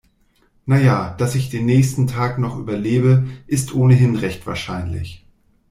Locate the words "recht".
4.15-4.47